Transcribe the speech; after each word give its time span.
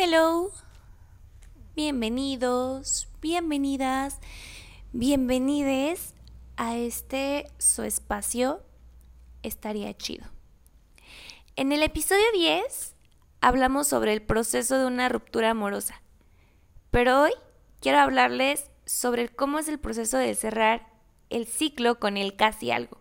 Hello, 0.00 0.52
bienvenidos, 1.74 3.08
bienvenidas, 3.20 4.20
bienvenides 4.92 6.14
a 6.56 6.76
este 6.76 7.50
su 7.58 7.82
espacio 7.82 8.62
estaría 9.42 9.92
chido. 9.96 10.24
En 11.56 11.72
el 11.72 11.82
episodio 11.82 12.22
10 12.32 12.94
hablamos 13.40 13.88
sobre 13.88 14.12
el 14.12 14.22
proceso 14.22 14.78
de 14.78 14.86
una 14.86 15.08
ruptura 15.08 15.50
amorosa, 15.50 16.00
pero 16.92 17.22
hoy 17.22 17.32
quiero 17.80 17.98
hablarles 17.98 18.70
sobre 18.86 19.28
cómo 19.28 19.58
es 19.58 19.66
el 19.66 19.80
proceso 19.80 20.16
de 20.16 20.36
cerrar 20.36 20.86
el 21.28 21.44
ciclo 21.44 21.98
con 21.98 22.16
el 22.16 22.36
casi 22.36 22.70
algo. 22.70 22.98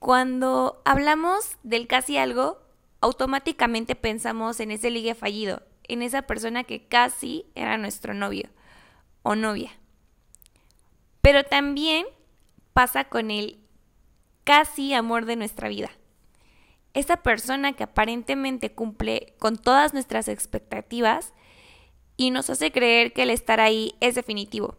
Cuando 0.00 0.82
hablamos 0.84 1.56
del 1.62 1.86
casi 1.86 2.18
algo, 2.18 2.62
automáticamente 3.04 3.96
pensamos 3.96 4.60
en 4.60 4.70
ese 4.70 4.88
ligue 4.88 5.14
fallido, 5.14 5.62
en 5.82 6.00
esa 6.00 6.22
persona 6.22 6.64
que 6.64 6.88
casi 6.88 7.44
era 7.54 7.76
nuestro 7.76 8.14
novio 8.14 8.48
o 9.22 9.34
novia. 9.34 9.72
Pero 11.20 11.44
también 11.44 12.06
pasa 12.72 13.04
con 13.04 13.30
el 13.30 13.58
casi 14.44 14.94
amor 14.94 15.26
de 15.26 15.36
nuestra 15.36 15.68
vida. 15.68 15.90
Esa 16.94 17.18
persona 17.18 17.74
que 17.74 17.84
aparentemente 17.84 18.72
cumple 18.72 19.34
con 19.38 19.58
todas 19.58 19.92
nuestras 19.92 20.28
expectativas 20.28 21.34
y 22.16 22.30
nos 22.30 22.48
hace 22.48 22.72
creer 22.72 23.12
que 23.12 23.24
el 23.24 23.30
estar 23.30 23.60
ahí 23.60 23.96
es 24.00 24.14
definitivo. 24.14 24.78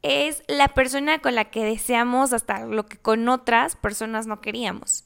Es 0.00 0.44
la 0.48 0.68
persona 0.68 1.18
con 1.18 1.34
la 1.34 1.50
que 1.50 1.62
deseamos 1.62 2.32
hasta 2.32 2.64
lo 2.64 2.86
que 2.86 2.96
con 2.96 3.28
otras 3.28 3.76
personas 3.76 4.26
no 4.26 4.40
queríamos 4.40 5.04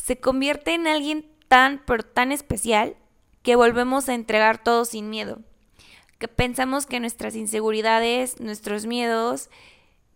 se 0.00 0.18
convierte 0.18 0.74
en 0.74 0.86
alguien 0.86 1.30
tan, 1.48 1.82
pero 1.84 2.02
tan 2.02 2.32
especial 2.32 2.96
que 3.42 3.56
volvemos 3.56 4.08
a 4.08 4.14
entregar 4.14 4.62
todo 4.62 4.84
sin 4.84 5.10
miedo, 5.10 5.40
que 6.18 6.26
pensamos 6.26 6.86
que 6.86 7.00
nuestras 7.00 7.36
inseguridades, 7.36 8.40
nuestros 8.40 8.86
miedos 8.86 9.50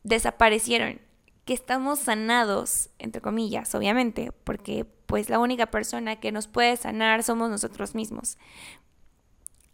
desaparecieron, 0.03 1.00
que 1.44 1.53
estamos 1.53 1.98
sanados, 1.98 2.91
entre 2.98 3.20
comillas, 3.20 3.75
obviamente, 3.75 4.33
porque 4.44 4.86
pues 5.06 5.28
la 5.28 5.39
única 5.39 5.67
persona 5.67 6.16
que 6.16 6.33
nos 6.33 6.48
puede 6.48 6.77
sanar 6.77 7.22
somos 7.22 7.50
nosotros 7.50 7.94
mismos. 7.94 8.39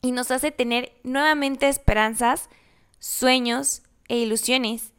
Y 0.03 0.13
nos 0.13 0.31
hace 0.31 0.51
tener 0.51 0.93
nuevamente 1.05 1.69
esperanzas, 1.69 2.49
sueños 2.99 3.83
e 4.09 4.17
ilusiones. 4.17 4.93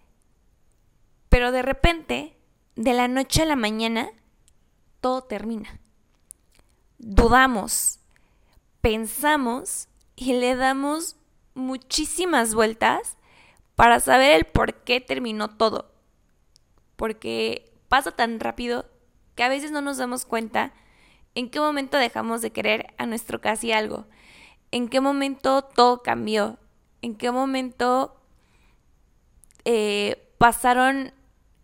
Pero 1.27 1.51
de 1.51 1.63
repente, 1.63 2.37
de 2.75 2.93
la 2.93 3.07
noche 3.07 3.41
a 3.41 3.45
la 3.45 3.55
mañana, 3.55 4.11
todo 5.01 5.23
termina. 5.23 5.79
Dudamos, 6.99 7.99
pensamos 8.79 9.87
y 10.15 10.33
le 10.33 10.55
damos 10.55 11.17
muchísimas 11.53 12.53
vueltas 12.53 13.17
para 13.75 13.99
saber 13.99 14.31
el 14.31 14.45
por 14.45 14.75
qué 14.83 15.01
terminó 15.01 15.49
todo. 15.49 15.91
Porque 16.95 17.73
pasa 17.89 18.11
tan 18.11 18.39
rápido 18.39 18.85
que 19.35 19.43
a 19.43 19.49
veces 19.49 19.71
no 19.71 19.81
nos 19.81 19.97
damos 19.97 20.25
cuenta 20.25 20.73
en 21.33 21.49
qué 21.49 21.59
momento 21.59 21.97
dejamos 21.97 22.41
de 22.41 22.51
querer 22.51 22.93
a 22.97 23.05
nuestro 23.05 23.41
casi 23.41 23.71
algo, 23.71 24.05
en 24.71 24.87
qué 24.87 25.01
momento 25.01 25.63
todo 25.63 26.03
cambió, 26.03 26.57
en 27.01 27.15
qué 27.15 27.31
momento 27.31 28.21
eh, 29.65 30.29
pasaron 30.37 31.13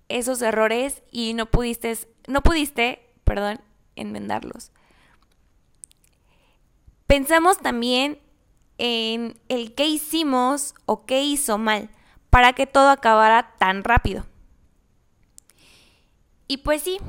esos 0.09 0.41
errores 0.41 1.03
y 1.11 1.33
no 1.33 1.47
pudiste, 1.47 1.97
no 2.27 2.41
pudiste 2.41 3.06
perdón, 3.27 3.59
enmendarlos. 3.97 4.71
Pensamos 7.07 7.59
también 7.59 8.19
en 8.77 9.39
el 9.49 9.75
qué 9.75 9.87
hicimos 9.87 10.73
o 10.85 11.05
qué 11.05 11.23
hizo 11.23 11.57
mal 11.57 11.89
para 12.29 12.53
que 12.53 12.65
todo 12.67 12.89
acabara 12.89 13.53
tan 13.57 13.83
rápido. 13.83 14.25
Y 16.47 16.57
pues 16.57 16.83
sí, 16.83 16.99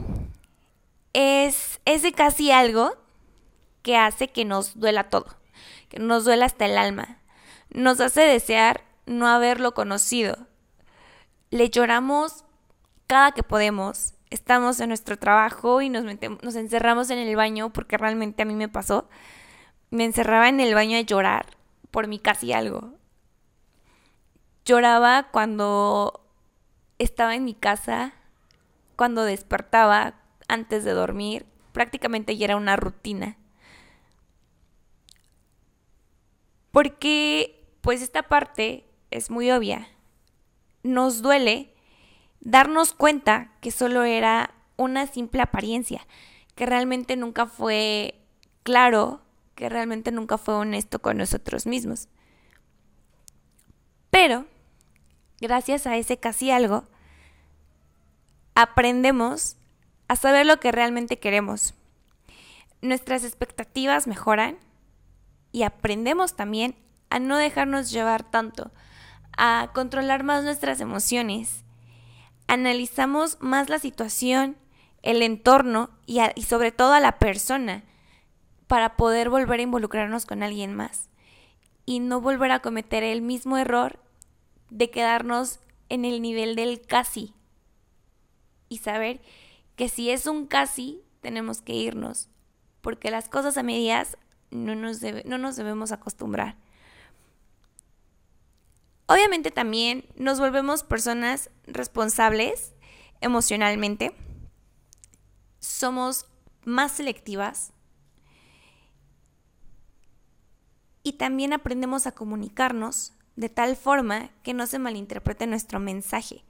es 1.13 1.81
ese 1.85 2.11
casi 2.13 2.51
algo 2.51 2.97
que 3.83 3.97
hace 3.97 4.29
que 4.29 4.45
nos 4.45 4.79
duela 4.81 5.09
todo, 5.09 5.37
que 5.89 6.01
nos 6.01 6.25
duela 6.25 6.47
hasta 6.47 6.67
el 6.67 6.77
alma, 6.77 7.21
nos 7.71 8.01
hace 8.01 8.23
desear 8.23 8.83
no 9.07 9.29
haberlo 9.29 9.73
conocido. 9.73 10.49
Le 11.51 11.71
lloramos 11.71 12.45
cada 13.07 13.31
que 13.33 13.43
podemos, 13.43 14.15
estamos 14.31 14.81
en 14.81 14.89
nuestro 14.89 15.19
trabajo 15.19 15.81
y 15.81 15.89
nos, 15.89 16.05
nos 16.05 16.55
encerramos 16.55 17.11
en 17.11 17.19
el 17.19 17.35
baño, 17.37 17.73
porque 17.73 17.97
realmente 17.97 18.43
a 18.43 18.47
mí 18.47 18.55
me 18.55 18.69
pasó, 18.69 19.09
me 19.91 20.05
encerraba 20.05 20.49
en 20.49 20.61
el 20.61 20.75
baño 20.75 20.99
a 20.99 21.03
llorar 21.03 21.47
por 21.91 22.07
mi 22.07 22.19
casi 22.19 22.53
algo. 22.53 22.95
Lloraba 24.65 25.29
cuando 25.31 26.21
estaba 26.99 27.35
en 27.35 27.45
mi 27.45 27.55
casa, 27.55 28.13
cuando 28.97 29.25
despertaba 29.25 30.15
antes 30.49 30.85
de 30.85 30.93
dormir, 30.93 31.47
prácticamente 31.73 32.37
ya 32.37 32.47
era 32.47 32.57
una 32.57 32.77
rutina. 32.77 33.37
Porque, 36.71 37.67
pues 37.81 38.03
esta 38.03 38.25
parte 38.25 38.85
es 39.11 39.31
muy 39.31 39.51
obvia. 39.51 39.89
Nos 40.83 41.23
duele 41.23 41.75
darnos 42.41 42.93
cuenta 42.93 43.53
que 43.61 43.71
solo 43.71 44.05
era 44.05 44.55
una 44.77 45.07
simple 45.07 45.43
apariencia, 45.43 46.07
que 46.55 46.67
realmente 46.67 47.17
nunca 47.17 47.47
fue 47.47 48.15
claro, 48.63 49.21
que 49.55 49.69
realmente 49.69 50.13
nunca 50.13 50.39
fue 50.39 50.55
honesto 50.55 51.01
con 51.01 51.17
nosotros 51.17 51.67
mismos. 51.67 52.09
Pero, 54.11 54.47
gracias 55.41 55.87
a 55.87 55.97
ese 55.97 56.19
casi 56.19 56.51
algo, 56.51 56.85
aprendemos 58.55 59.57
a 60.09 60.17
saber 60.17 60.47
lo 60.47 60.59
que 60.59 60.73
realmente 60.73 61.19
queremos. 61.19 61.75
Nuestras 62.81 63.25
expectativas 63.25 64.07
mejoran 64.07 64.59
y 65.53 65.65
aprendemos 65.65 66.35
también 66.35 66.77
a 67.11 67.19
no 67.19 67.37
dejarnos 67.37 67.91
llevar 67.91 68.23
tanto, 68.31 68.71
a 69.37 69.71
controlar 69.75 70.25
más 70.25 70.45
nuestras 70.45 70.81
emociones 70.81 71.65
analizamos 72.49 73.37
más 73.41 73.69
la 73.69 73.79
situación, 73.79 74.57
el 75.03 75.23
entorno 75.23 75.91
y, 76.07 76.19
sobre 76.43 76.73
todo 76.73 76.95
a 76.95 77.01
la 77.01 77.19
persona 77.19 77.85
para 78.67 78.97
poder 78.97 79.31
volver 79.31 79.61
a 79.61 79.63
involucrarnos 79.63 80.27
con 80.27 80.43
alguien 80.43 80.75
más 80.75 81.09
y 81.87 82.01
no 82.01 82.21
volver 82.21 82.51
a 82.51 82.61
cometer 82.61 83.05
el 83.05 83.23
mismo 83.23 83.57
error 83.57 84.01
de 84.71 84.91
quedarnos 84.91 85.61
en 85.89 86.05
el 86.05 86.21
nivel 86.21 86.57
del 86.57 86.81
casi 86.81 87.33
y 88.69 88.79
saber 88.79 89.21
que 89.77 89.89
si 89.89 90.11
es 90.11 90.27
un 90.27 90.47
casi 90.47 91.03
tenemos 91.21 91.61
que 91.63 91.75
irnos 91.75 92.29
porque 92.81 93.11
las 93.11 93.29
cosas 93.29 93.57
a 93.57 93.63
medias 93.63 94.19
no 94.51 94.75
nos, 94.75 95.01
no 95.25 95.39
nos 95.39 95.57
debemos 95.57 95.93
acostumbrar. 95.93 96.57
Obviamente 99.09 99.51
también 99.51 100.05
nos 100.17 100.39
volvemos 100.39 100.85
personas 100.85 101.51
responsables 101.67 102.75
emocionalmente. 103.23 104.15
Somos 105.59 106.27
más 106.65 106.93
selectivas. 106.93 107.73
Y 111.03 111.15
también 111.15 111.55
aprendemos 111.55 112.07
a 112.07 112.13
comunicarnos 112.13 113.15
de 113.35 113.49
tal 113.49 113.77
forma 113.77 114.31
que 114.43 114.53
no 114.53 114.67
se 114.67 114.79
malinterprete 114.79 115.47
nuestro 115.47 115.81
mensaje. 115.81 116.45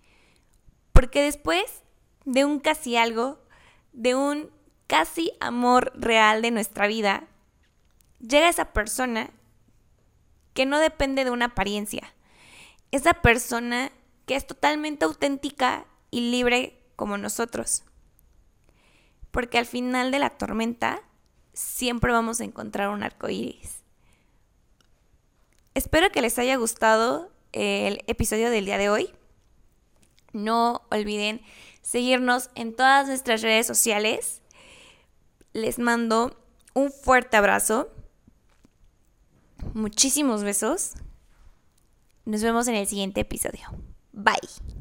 Porque 0.93 1.23
después 1.23 1.85
de 2.25 2.45
un 2.45 2.59
casi 2.59 2.97
algo, 2.97 3.39
de 3.93 4.17
un 4.17 4.51
casi 4.89 5.31
amor 5.39 5.93
real 5.95 6.43
de 6.43 6.51
nuestra 6.51 6.89
vida, 6.89 7.29
llega 8.19 8.49
esa 8.49 8.73
persona 8.73 9.31
que 10.55 10.67
no 10.67 10.81
depende 10.81 11.25
de 11.25 11.31
una 11.31 11.45
apariencia, 11.47 12.13
esa 12.91 13.15
persona 13.15 13.93
que 14.27 14.37
es 14.37 14.47
totalmente 14.47 15.05
auténtica 15.05 15.87
y 16.11 16.31
libre 16.31 16.83
como 16.97 17.19
nosotros. 17.19 17.85
Porque 19.31 19.59
al 19.59 19.67
final 19.67 20.11
de 20.11 20.19
la 20.19 20.31
tormenta 20.31 21.03
siempre 21.53 22.13
vamos 22.13 22.41
a 22.41 22.45
encontrar 22.45 22.89
un 22.89 23.03
arco 23.03 23.29
iris. 23.29 23.83
Espero 25.75 26.11
que 26.11 26.23
les 26.23 26.39
haya 26.39 26.57
gustado 26.57 27.31
el 27.53 28.03
episodio 28.07 28.51
del 28.51 28.65
día 28.65 28.79
de 28.79 28.91
hoy. 28.91 29.15
No 30.33 30.83
olviden 30.91 31.41
seguirnos 31.83 32.51
en 32.55 32.75
todas 32.75 33.07
nuestras 33.07 33.43
redes 33.43 33.67
sociales. 33.67 34.43
Les 35.53 35.79
mando 35.79 36.37
un 36.75 36.93
fuerte 36.93 37.37
abrazo. 37.37 37.89
Muchísimos 39.75 40.43
besos. 40.43 40.95
Nos 42.29 42.43
vemos 42.43 42.69
en 42.69 42.75
el 42.75 42.87
siguiente 42.87 43.23
episodio. 43.23 43.71
Bye. 44.13 44.78